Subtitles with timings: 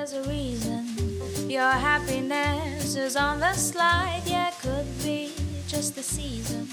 [0.00, 0.82] There's a reason
[1.56, 4.22] your happiness is on the slide.
[4.24, 5.20] Yeah, could be
[5.72, 6.64] just the season.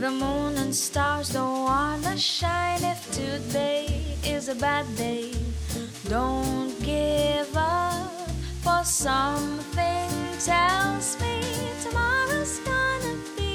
[0.00, 2.82] The moon and stars don't wanna shine.
[2.94, 3.84] If today
[4.34, 5.26] is a bad day,
[6.14, 8.28] don't give up.
[8.64, 10.10] For something
[10.50, 11.34] tells me
[11.84, 13.54] tomorrow's gonna be.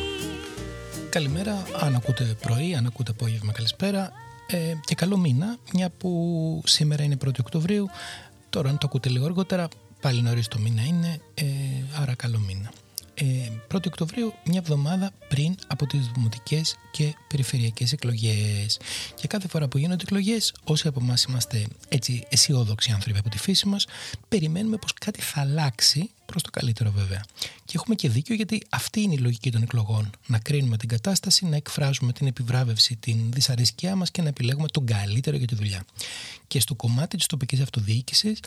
[1.09, 4.11] Καλημέρα, αν ακούτε πρωί, αν ακούτε απόγευμα, καλησπέρα
[4.51, 7.89] ε, και καλό μήνα, μια που σήμερα είναι 1η Οκτωβρίου,
[8.49, 9.67] τώρα αν το ακούτε λίγο αργότερα,
[10.01, 11.45] πάλι νωρίς το μήνα είναι, ε,
[12.01, 12.71] άρα καλό μήνα.
[13.21, 18.79] Ε, 1η Οκτωβρίου, μια εβδομάδα πριν από τις δημοτικές και περιφερειακές εκλογές.
[19.15, 23.37] Και κάθε φορά που γίνονται εκλογές, όσοι από εμάς είμαστε έτσι αισιόδοξοι άνθρωποι από τη
[23.37, 23.85] φύση μας,
[24.27, 27.23] περιμένουμε πως κάτι θα αλλάξει προς το καλύτερο βέβαια.
[27.65, 30.09] Και έχουμε και δίκιο γιατί αυτή είναι η λογική των εκλογών.
[30.25, 34.85] Να κρίνουμε την κατάσταση, να εκφράζουμε την επιβράβευση, την δυσαρέσκειά μας και να επιλέγουμε τον
[34.85, 35.85] καλύτερο για τη δουλειά.
[36.47, 38.39] Και στο κομμάτι της τοπικής αυτοδιοίκησης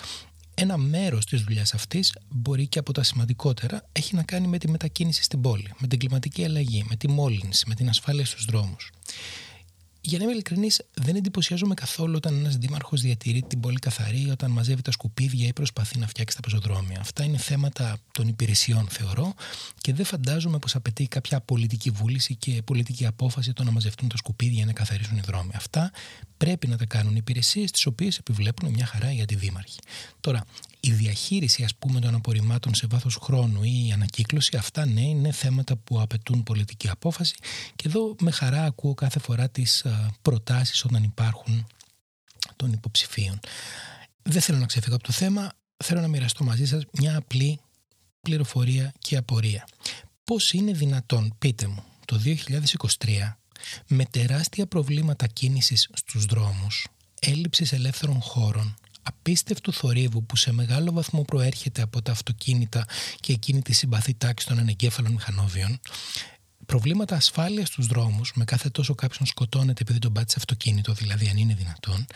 [0.55, 4.69] ένα μέρος της δουλειάς αυτής μπορεί και από τα σημαντικότερα έχει να κάνει με τη
[4.70, 8.91] μετακίνηση στην πόλη, με την κλιματική αλλαγή, με τη μόλυνση, με την ασφάλεια στους δρόμους.
[10.05, 14.50] Για να είμαι ειλικρινής, δεν εντυπωσιάζομαι καθόλου όταν ένας δήμαρχος διατηρεί την πόλη καθαρή, όταν
[14.50, 17.00] μαζεύει τα σκουπίδια ή προσπαθεί να φτιάξει τα πεζοδρόμια.
[17.00, 19.34] Αυτά είναι θέματα των υπηρεσιών, θεωρώ,
[19.80, 24.17] και δεν φαντάζομαι πως απαιτεί κάποια πολιτική βούληση και πολιτική απόφαση το να μαζευτούν τα
[24.17, 25.50] σκουπίδια ή να καθαρίσουν οι δρόμοι.
[25.55, 25.91] Αυτά
[26.36, 29.78] πρέπει να τα κάνουν οι υπηρεσίες, τις οποίες επιβλέπουν μια χαρά για τη δήμαρχη.
[30.20, 30.45] Τώρα,
[30.84, 35.33] η διαχείριση ας πούμε των απορριμμάτων σε βάθος χρόνου ή η ανακύκλωση αυτά ναι είναι
[35.33, 37.34] θέματα που απαιτούν πολιτική απόφαση
[37.77, 39.84] και εδώ με χαρά ακούω κάθε φορά τις
[40.23, 41.67] προτάσεις όταν υπάρχουν
[42.57, 43.41] των υποψηφίων.
[44.23, 47.61] Δεν θέλω να ξεφύγω από το θέμα, θέλω να μοιραστώ μαζί σας μια απλή
[48.20, 49.69] πληροφορία και απορία.
[50.25, 53.39] Πώς είναι δυνατόν, πείτε μου, το 2023
[53.86, 56.86] με τεράστια προβλήματα κίνησης στους δρόμους,
[57.20, 62.85] έλλειψης ελεύθερων χώρων, απίστευτου θορύβου που σε μεγάλο βαθμό προέρχεται από τα αυτοκίνητα
[63.20, 65.81] και εκείνη τη συμπαθή τάξη των ανεγκέφαλων μηχανόβιων,
[66.72, 71.36] προβλήματα ασφάλειας στους δρόμους, με κάθε τόσο κάποιον σκοτώνεται επειδή τον πάτησε αυτοκίνητο, δηλαδή αν
[71.36, 72.06] είναι δυνατόν,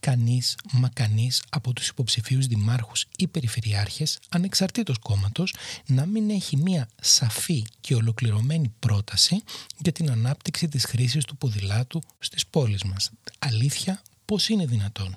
[0.00, 5.54] κανείς μα κανείς από τους υποψηφίους δημάρχους ή περιφερειάρχες, ανεξαρτήτως κόμματος,
[5.86, 9.42] να μην έχει μία σαφή και ολοκληρωμένη πρόταση
[9.78, 13.10] για την ανάπτυξη της χρήσης του ποδηλάτου στις πόλεις μας.
[13.38, 15.16] Αλήθεια, πώς είναι δυνατόν;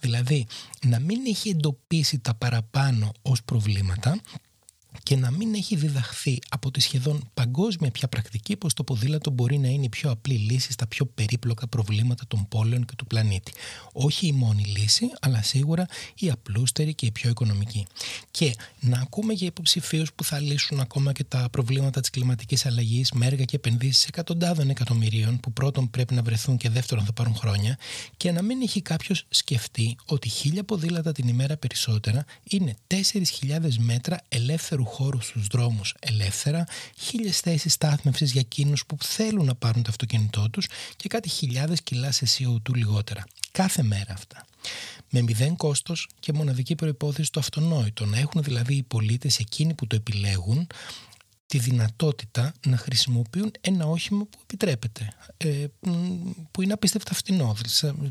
[0.00, 0.46] Δηλαδή,
[0.86, 4.20] να μην έχει εντοπίσει τα παραπάνω ως προβλήματα
[5.02, 9.58] και να μην έχει διδαχθεί από τη σχεδόν παγκόσμια πια πρακτική πως το ποδήλατο μπορεί
[9.58, 13.52] να είναι η πιο απλή λύση στα πιο περίπλοκα προβλήματα των πόλεων και του πλανήτη.
[13.92, 17.86] Όχι η μόνη λύση, αλλά σίγουρα η απλούστερη και η πιο οικονομική.
[18.30, 23.12] Και να ακούμε για υποψηφίους που θα λύσουν ακόμα και τα προβλήματα της κλιματικής αλλαγής
[23.12, 27.34] με έργα και επενδύσεις εκατοντάδων εκατομμυρίων που πρώτον πρέπει να βρεθούν και δεύτερον θα πάρουν
[27.34, 27.78] χρόνια
[28.16, 34.20] και να μην έχει κάποιος σκεφτεί ότι χίλια ποδήλατα την ημέρα περισσότερα είναι 4.000 μέτρα
[34.28, 36.66] ελεύθερου χώρους στους δρόμους ελεύθερα,
[36.98, 40.66] χίλιες θέσεις στάθμευσης για εκείνους που θέλουν να πάρουν το αυτοκίνητό τους
[40.96, 43.24] και κάτι χιλιάδες κιλά σε CO2 λιγότερα.
[43.52, 44.46] Κάθε μέρα αυτά.
[45.10, 48.06] Με μηδέν κόστος και μοναδική προϋπόθεση το αυτονόητο.
[48.06, 50.66] Να έχουν δηλαδή οι πολίτες εκείνοι που το επιλέγουν
[51.48, 55.66] τη δυνατότητα να χρησιμοποιούν ένα όχημα που επιτρέπεται, ε,
[56.50, 57.56] που είναι απίστευτα φθηνό.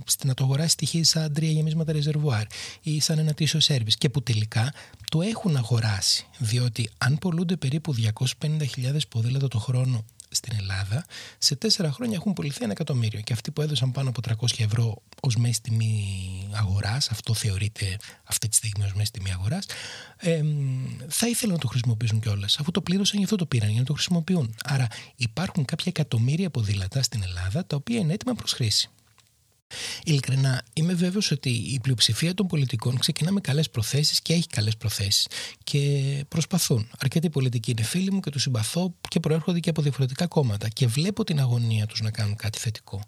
[0.05, 2.43] Στην να το αγοράσει στοιχεία σαν τρία γεμίσματα ρεζερβουάρ
[2.81, 4.73] ή σαν ένα τίσο σέρβις και που τελικά
[5.11, 6.25] το έχουν αγοράσει.
[6.37, 7.95] Διότι αν πολλούνται περίπου
[8.39, 11.05] 250.000 ποδήλατα το χρόνο στην Ελλάδα,
[11.37, 13.21] σε τέσσερα χρόνια έχουν πουληθεί ένα εκατομμύριο.
[13.21, 18.47] Και αυτοί που έδωσαν πάνω από 300 ευρώ ως μέση τιμή αγοράς, αυτό θεωρείται αυτή
[18.47, 19.65] τη στιγμή ως μέση τιμή αγοράς,
[20.17, 20.41] ε,
[21.07, 22.59] θα ήθελαν να το χρησιμοποιήσουν κιόλας.
[22.59, 24.55] Αφού το πλήρωσαν, γι' αυτό το πήραν, για να το χρησιμοποιούν.
[24.63, 28.89] Άρα υπάρχουν κάποια εκατομμύρια ποδήλατα στην Ελλάδα τα οποία είναι έτοιμα προς χρήση.
[30.03, 34.77] Ειλικρινά, είμαι βέβαιος ότι η πλειοψηφία των πολιτικών ξεκινά με καλές προθέσεις και έχει καλές
[34.77, 35.27] προθέσεις.
[35.63, 36.89] Και προσπαθούν.
[36.99, 40.67] Αρκετοί πολιτικοί είναι φίλοι μου και τους συμπαθώ και προέρχονται και από διαφορετικά κόμματα.
[40.67, 43.01] Και βλέπω την αγωνία τους να κάνουν κάτι θετικό.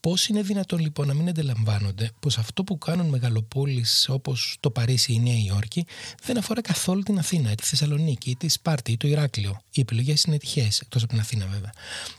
[0.00, 5.12] Πώς είναι δυνατόν λοιπόν να μην αντιλαμβάνονται πως αυτό που κάνουν μεγαλοπόλεις όπως το Παρίσι
[5.12, 5.86] ή η Νέα Υόρκη
[6.22, 9.60] δεν αφορά καθόλου την Αθήνα, τη Θεσσαλονίκη, τη Σπάρτη ή το Ηράκλειο.
[9.72, 11.72] Οι επιλογές είναι τυχαίες, εκτός από την Αθήνα βέβαια.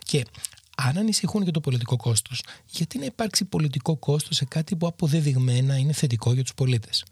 [0.03, 0.25] Και
[0.77, 5.77] αν ανησυχούν για το πολιτικό κόστος, γιατί να υπάρξει πολιτικό κόστος σε κάτι που αποδεδειγμένα
[5.77, 7.05] είναι θετικό για τους πολίτες;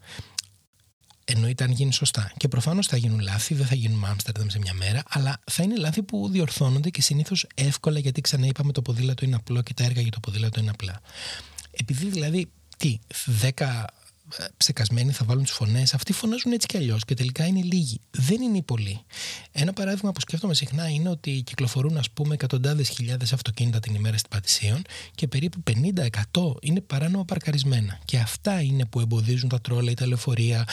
[1.24, 2.32] εννοείται αν γίνει σωστά.
[2.36, 5.76] Και προφανώς θα γίνουν λάθη, δεν θα γίνουν Άμστερνταμ σε μια μέρα, αλλά θα είναι
[5.76, 9.84] λάθη που διορθώνονται και συνήθως εύκολα γιατί ξανά είπαμε το ποδήλατο είναι απλό και τα
[9.84, 11.00] έργα για το ποδήλατο είναι απλά.
[11.70, 12.98] Επειδή δηλαδή, τι,
[13.40, 13.84] 10
[14.56, 15.94] ψεκασμένοι θα βάλουν τις φωνές.
[15.94, 18.00] Αυτοί φωνάζουν έτσι κι αλλιώς και τελικά είναι λίγοι.
[18.10, 19.00] Δεν είναι οι πολλοί.
[19.52, 24.16] Ένα παράδειγμα που σκέφτομαι συχνά είναι ότι κυκλοφορούν, ας πούμε, εκατοντάδες χιλιάδες αυτοκίνητα την ημέρα
[24.16, 24.82] στην Πατησίων
[25.14, 27.98] και περίπου 50-100 είναι παράνομα παρκαρισμένα.
[28.04, 30.68] Και αυτά είναι που εμποδίζουν τα τρόλα, τα λεωφορεία,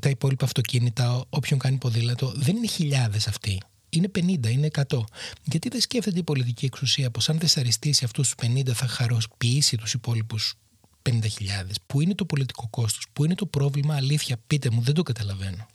[0.00, 2.32] τα υπόλοιπα αυτοκίνητα, όποιον κάνει ποδήλατο.
[2.36, 3.60] Δεν είναι χιλιάδες αυτοί.
[3.88, 5.04] Είναι 50, είναι 100.
[5.44, 9.76] Γιατί δεν σκέφτεται η πολιτική εξουσία πως αν δεν σαριστήσει αυτούς τους 50 θα χαροποιήσει
[9.76, 10.54] τους υπόλοιπους
[11.02, 11.18] 50.000.
[11.86, 15.66] Πού είναι το πολιτικό κόστος, πού είναι το πρόβλημα, αλήθεια, πείτε μου, δεν το καταλαβαίνω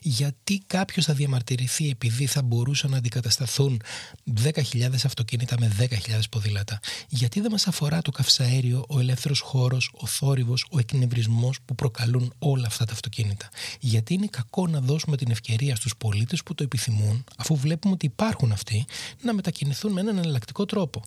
[0.00, 3.82] γιατί κάποιος θα διαμαρτυρηθεί επειδή θα μπορούσαν να αντικατασταθούν
[4.42, 4.52] 10.000
[5.04, 5.86] αυτοκίνητα με 10.000
[6.30, 11.74] ποδήλατα; Γιατί δεν μας αφορά το καυσαέριο, ο ελεύθερος χώρος, ο θόρυβος, ο εκνευρισμός που
[11.74, 13.48] προκαλούν όλα αυτά τα αυτοκίνητα;
[13.80, 18.06] Γιατί είναι κακό να δώσουμε την ευκαιρία στους πολίτες που το επιθυμούν, αφού βλέπουμε ότι
[18.06, 18.84] υπάρχουν αυτοί,
[19.22, 21.02] να μετακινηθούν με έναν εναλλακτικό τρόπο.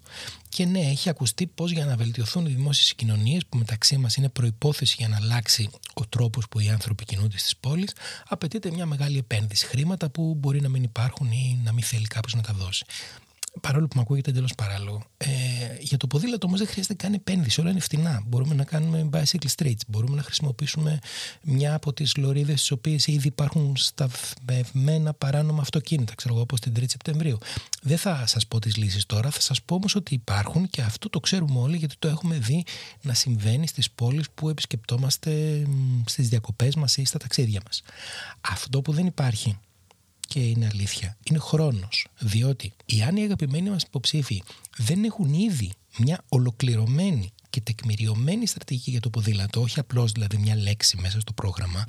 [0.49, 4.29] Και ναι, έχει ακουστεί πω για να βελτιωθούν οι δημόσιες κοινωνίε, που μεταξύ μας είναι
[4.29, 7.93] προπόθεση για να αλλάξει ο τρόπος που οι άνθρωποι κινούνται στις πόλεις,
[8.57, 9.65] απαιτείται μια μεγάλη επένδυση.
[9.65, 12.85] Χρήματα που μπορεί να μην υπάρχουν ή να μην θέλει κάποιος να τα δώσει
[13.61, 15.03] παρόλο που μου ακούγεται εντελώς παράλογο.
[15.17, 15.29] Ε,
[15.79, 18.23] για το ποδήλατο όμως δεν χρειάζεται καν επένδυση, όλα είναι φτηνά.
[18.25, 20.99] Μπορούμε να κάνουμε bicycle streets, μπορούμε να χρησιμοποιήσουμε
[21.41, 26.73] μια από τις λωρίδες στι οποίες ήδη υπάρχουν σταυμένα παράνομα αυτοκίνητα, ξέρω εγώ, όπως την
[26.75, 27.37] 3η Σεπτεμβρίου.
[27.81, 31.09] Δεν θα σας πω τις λύσεις τώρα, θα σας πω όμως ότι υπάρχουν και αυτό
[31.09, 32.63] το ξέρουμε όλοι γιατί το έχουμε δει
[33.01, 35.63] να συμβαίνει στις πόλεις που επισκεπτόμαστε
[36.05, 37.81] στις διακοπές μας ή στα ταξίδια μας.
[38.41, 39.57] Αυτό που δεν υπάρχει
[40.33, 42.07] και είναι αλήθεια, είναι χρόνος.
[42.19, 42.73] Διότι
[43.07, 44.43] αν οι αγαπημένοι μας υποψήφοι
[44.77, 50.55] δεν έχουν ήδη μια ολοκληρωμένη και τεκμηριωμένη στρατηγική για το ποδήλατο, όχι απλώς δηλαδή μια
[50.55, 51.85] λέξη μέσα στο πρόγραμμα,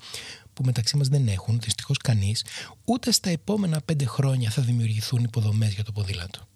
[0.55, 2.44] που μεταξύ μας δεν έχουν, δυστυχώς κανείς,
[2.85, 6.49] ούτε στα επόμενα πέντε χρόνια θα δημιουργηθούν υποδομές για το ποδήλατο.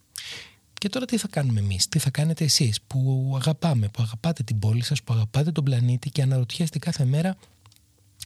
[0.74, 4.58] Και τώρα τι θα κάνουμε εμείς, τι θα κάνετε εσείς που αγαπάμε, που αγαπάτε την
[4.58, 7.36] πόλη σας, που αγαπάτε τον πλανήτη και αναρωτιέστε κάθε μέρα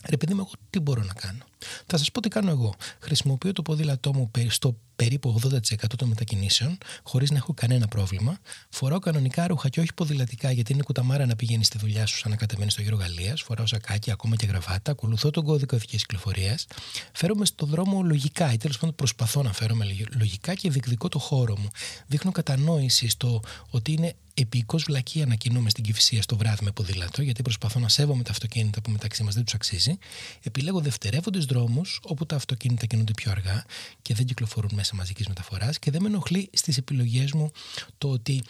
[0.08, 1.44] Ρε παιδί μου, εγώ τι μπορώ να κάνω.
[1.86, 2.74] Θα σας πω τι κάνω εγώ.
[2.98, 8.38] Χρησιμοποιώ το ποδήλατό μου στο περίπου 80% των μετακινήσεων, χωρίς να έχω κανένα πρόβλημα.
[8.68, 12.30] Φοράω κανονικά ρούχα και όχι ποδηλατικά, γιατί είναι κουταμάρα να πηγαίνεις στη δουλειά σου σαν
[12.30, 13.42] να κατεβαίνεις στο γύρο Γαλλίας.
[13.42, 14.90] Φοράω σακάκι, ακόμα και γραβάτα.
[14.90, 16.66] Ακολουθώ τον κώδικα οδικής κυκλοφορίας.
[17.12, 19.86] Φέρομαι στο δρόμο λογικά, ή τέλος πάντων προσπαθώ να φέρομαι
[20.18, 21.68] λογικά και διεκδικώ το χώρο μου.
[22.06, 27.22] Δείχνω κατανόηση στο ότι είναι επίκω βλακεία να κινούμε στην κυφυσία στο βράδυ με ποδήλατο,
[27.22, 29.98] γιατί προσπαθώ να σέβομαι τα αυτοκίνητα που μεταξύ μας δεν τους αξίζει.
[30.42, 33.64] Επιλέγω δευτερεύοντες δρόμους όπου τα αυτοκίνητα κινούνται πιο αργά
[34.02, 37.50] και δεν κυκλοφορούν μέσα μαζικής μεταφοράς και δεν με ενοχλεί στις επιλογές μου
[37.99, 38.43] το ότι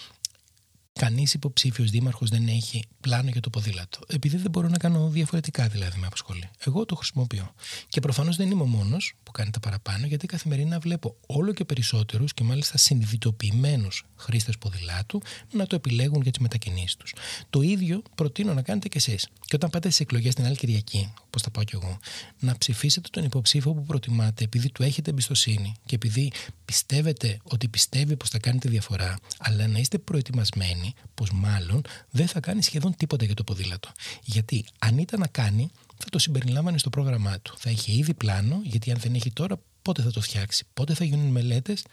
[0.93, 3.99] Κανείς υποψήφιος δήμαρχος δεν έχει πλάνο για το ποδήλατο.
[4.07, 6.51] Επειδή δεν μπορώ να κάνω διαφορετικά δηλαδή με απασχολεί.
[6.67, 7.55] Εγώ το χρησιμοποιώ.
[7.89, 11.65] Και προφανώς δεν είμαι ο μόνος που κάνει τα παραπάνω, γιατί καθημερινά βλέπω όλο και
[11.65, 15.23] περισσότερους και μάλιστα συνειδητοποιημένους χρήστες ποδηλάτου
[15.53, 17.15] να το επιλέγουν για τις μετακινήσεις τους.
[17.51, 19.29] Το ίδιο προτείνω να κάνετε κι εσείς.
[19.41, 21.99] Και όταν πάτε στι εκλογές την άλλη Κυριακή, όπως θα πάω κι εγώ,
[22.41, 26.33] να ψηφίσετε τον υποψήφιο που προτιμάτε επειδή του έχετε εμπιστοσύνη και επειδή
[26.73, 32.41] πιστεύετε ότι πιστεύει πως θα κάνετε διαφορά, αλλά να είστε προετοιμασμένοι πως μάλλον δεν θα
[32.41, 33.93] κάνει σχεδόν τίποτα για το ποδήλατο.
[34.23, 37.55] Γιατί αν ήταν να κάνει, θα το συμπεριλάμβανε στο πρόγραμμά του.
[37.59, 41.05] Θα είχε ήδη πλάνο, γιατί αν δεν έχει τώρα, πότε θα το φτιάξει, πότε θα
[41.05, 41.85] γίνουν μελέτες.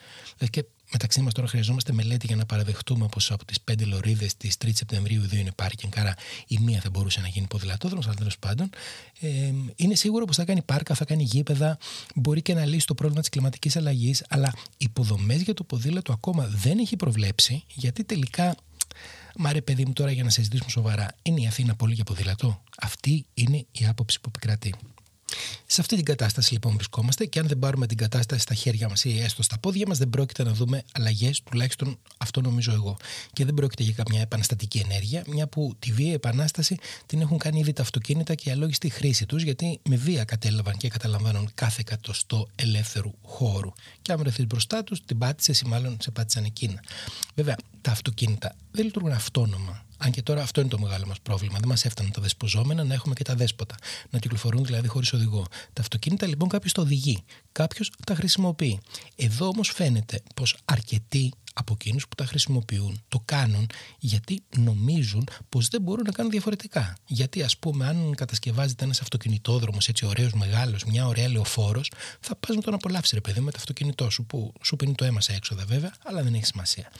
[0.49, 4.55] Και μεταξύ μας τώρα χρειαζόμαστε μελέτη για να παραδεχτούμε πως από τις πέντε λωρίδες της
[4.65, 5.91] 3η Σεπτεμβρίου δύο είναι πάρκινγκ.
[5.97, 6.15] Άρα
[6.47, 8.69] η μία θα μπορούσε να γίνει ποδηλατόδρομος, αλλά τέλος πάντων.
[9.19, 11.77] Ε, είναι σίγουρο πως θα κάνει πάρκα, θα κάνει γήπεδα,
[12.15, 16.47] μπορεί και να λύσει το πρόβλημα της κλιματικής αλλαγής, αλλά υποδομές για το ποδήλατο ακόμα
[16.47, 18.55] δεν έχει προβλέψει, γιατί τελικά
[19.41, 22.61] Μα ρε παιδί μου τώρα για να συζητήσουμε σοβαρά, είναι η Αθήνα πολύ για ποδήλατο.
[22.81, 24.73] Αυτή είναι η άποψη που επικρατεί.
[25.65, 29.03] Σε αυτή την κατάσταση λοιπόν βρισκόμαστε και αν δεν πάρουμε την κατάσταση στα χέρια μας
[29.03, 32.97] ή έστω στα πόδια μας, δεν πρόκειται να δούμε αλλαγές, τουλάχιστον αυτό νομίζω εγώ.
[33.33, 37.59] Και δεν πρόκειται για καμιά επαναστατική ενέργεια, μια που τη βία επανάσταση την έχουν κάνει
[37.59, 41.81] ήδη τα αυτοκίνητα και η αλόγιστη χρήση τους, γιατί με βία κατέλαβαν και καταλαμβάνουν κάθε
[41.81, 43.71] εκατοστό ελεύθερου χώρου.
[44.01, 46.83] Και αν βρεθεί μπροστά τους, την πάτησες ή μάλλον σε πάτησαν εκείνα.
[47.35, 49.83] Βέβαια, τα αυτοκίνητα δεν λειτουργούν αυτόνομα.
[50.01, 51.57] Αν και τώρα αυτό είναι το μεγάλο μας πρόβλημα.
[51.59, 53.75] Δεν μας έφταναν τα δεσποζόμενα να έχουμε και τα δέσποτα.
[54.09, 55.45] Να κυκλοφορούν δηλαδή χωρίς οδηγό.
[55.73, 57.23] Τα αυτοκίνητα λοιπόν κάποιος τα οδηγεί.
[57.51, 58.79] Κάποιος τα χρησιμοποιεί.
[59.15, 65.67] Εδώ όμως φαίνεται πως αρκετοί από εκείνους που τα χρησιμοποιούν το κάνουν γιατί νομίζουν πως
[65.67, 66.97] δεν μπορούν να κάνουν διαφορετικά.
[67.05, 72.55] Γιατί, ας πούμε, αν κατασκευάζεται ένας αυτοκινητόδρομος έτσι ωραίος, μεγάλος, μια ωραία λεωφόρος, θα πας
[72.55, 75.33] να τον απολαύσεις, ρε παιδί, με το αυτοκίνητό σου που σου πίνει το αίμα σε
[75.33, 76.91] έξοδα βέβαια, αλλά δεν έχει σημασία.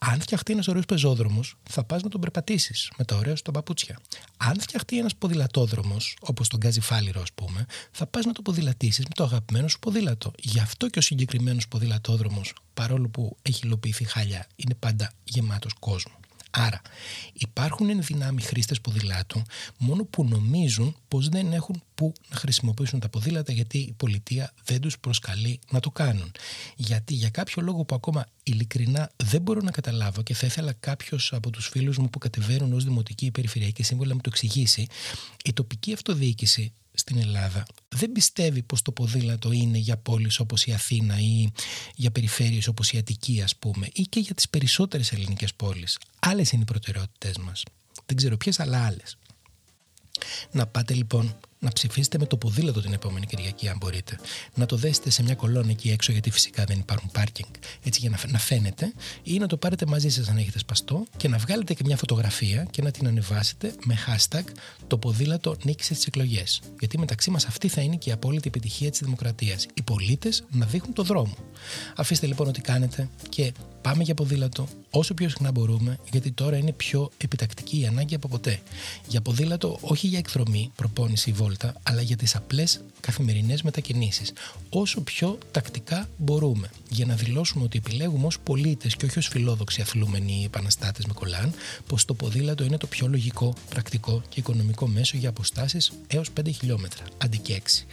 [0.00, 3.50] Αν φτιαχτεί ένας ωραίος πεζόδρομος, θα πας να τον περπατήσεις με τα ωραία σου τα
[3.50, 3.98] παπούτσια.
[4.36, 9.04] Αν φτιαχτεί ένας ποδηλατόδρομος, όπως τον Γκάζι Φάλιρο, ας πούμε, θα πας να το ποδηλατήσεις
[9.04, 10.32] με το αγαπημένο σου ποδήλατο.
[10.38, 16.12] Γι' αυτό και ο συγκεκριμένος ποδηλατόδρομος, παρόλο που έχει υλοποιηθεί χάλια, είναι πάντα γεμάτος κόσμο.
[16.50, 16.80] Άρα,
[17.32, 19.42] υπάρχουν ενδυνάμει χρήστες ποδηλάτων
[19.78, 24.80] μόνο που νομίζουν πως δεν έχουν πού να χρησιμοποιήσουν τα ποδήλατα γιατί η πολιτεία δεν
[24.80, 26.32] τους προσκαλεί να το κάνουν.
[26.76, 31.32] Γιατί για κάποιο λόγο που ακόμα ειλικρινά δεν μπορώ να καταλάβω και θα ήθελα κάποιος
[31.32, 34.86] από τους φίλους μου που κατεβαίνουν ως δημοτική ή περιφερειακή σύμβολα να μου το εξηγήσει,
[35.44, 40.72] η τοπική αυτοδιοίκηση στην Ελλάδα δεν πιστεύει πως το ποδήλατο είναι για πόλεις όπως η
[40.72, 41.52] Αθήνα ή
[41.94, 45.98] για περιφέρειες όπως η Αττική ας πούμε ή και για τις περισσότερες ελληνικές πόλεις.
[46.18, 47.62] Άλλες είναι οι προτεραιότητες μας.
[48.06, 49.16] Δεν ξέρω ποιες αλλά άλλες.
[50.50, 54.18] Να πάτε λοιπόν να ψηφίσετε με το ποδήλατο την επόμενη Κυριακή, αν μπορείτε.
[54.54, 57.50] Να το δέσετε σε μια κολόνα εκεί έξω, γιατί φυσικά δεν υπάρχουν πάρκινγκ,
[57.82, 58.92] έτσι για να, φαίνεται,
[59.22, 62.66] ή να το πάρετε μαζί σας αν έχετε σπαστό και να βγάλετε και μια φωτογραφία
[62.70, 64.44] και να την ανεβάσετε με hashtag
[64.86, 66.60] το ποδήλατο νίκησε τις εκλογές.
[66.78, 69.66] Γιατί μεταξύ μας αυτή θα είναι και η απόλυτη επιτυχία της δημοκρατίας.
[69.74, 71.36] Οι πολίτες να δείχνουν το δρόμο.
[71.96, 76.72] Αφήστε λοιπόν ό,τι κάνετε και πάμε για ποδήλατο όσο πιο συχνά μπορούμε, γιατί τώρα είναι
[76.72, 78.60] πιο επιτακτική η ανάγκη από ποτέ.
[79.08, 84.32] Για ποδήλατο, όχι για εκδρομή, προπόνηση ή βόλτα, αλλά για τις απλές καθημερινές μετακινήσεις.
[84.68, 86.70] Όσο πιο τακτικά μπορούμε.
[86.90, 91.12] Για να δηλώσουμε ότι επιλέγουμε ως πολίτες και όχι ως φιλόδοξοι αθλούμενοι ή επαναστάτες με
[91.12, 91.52] κολάν,
[91.86, 96.50] πως το ποδήλατο είναι το πιο λογικό, πρακτικό και οικονομικό μέσο για αποστάσεις έως 5
[96.50, 97.86] χιλιόμετρα, αντί και 6.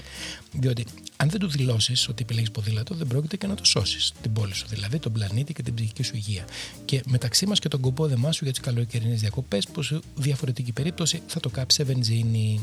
[0.52, 4.12] Διότι αν δεν του δηλώσεις ότι επιλέγεις ποδήλατο, δεν πρόκειται και να το σώσεις.
[4.22, 6.46] Την πόλη σου δηλαδή, τον πλανήτη και την ψυχική σου υγεία.
[6.86, 11.22] Και μεταξύ μας και τον κομπό δεμάσου για τις καλοκαιρινές διακοπές, που σε διαφορετική περίπτωση
[11.28, 12.60] θα το κάψει σε βενζίνη.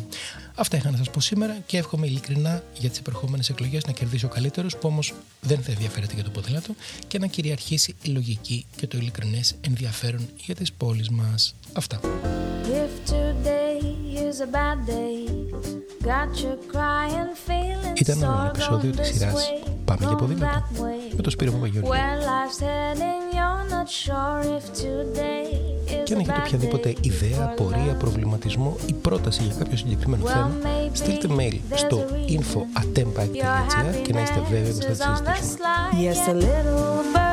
[0.55, 4.25] Αυτά είχα να σας πω σήμερα και εύχομαι ειλικρινά για τις επερχόμενες εκλογές να κερδίσει
[4.25, 6.75] ο καλύτερος, που όμως δεν θα ενδιαφέρεται για το ποδήλατο
[7.07, 11.55] και να κυριαρχήσει η λογική και το ειλικρινές ενδιαφέρον για τις πόλεις μας.
[11.73, 12.01] Αυτά.
[17.95, 19.51] Ήταν ένα επεισόδιο της σειράς
[19.85, 20.63] Πάμε για ποδήλατο
[21.17, 21.91] με το Σπύρο Παπαγιώργη.
[26.09, 30.51] Και αν έχετε οποιαδήποτε ιδέα, πορεία, προβληματισμό ή πρόταση για κάποιο συγκεκριμένο θέμα,
[30.93, 37.28] στείλτε mail στο info.atempa.gr και να είστε βέβαιοι ότι θα τη συζητήσουμε.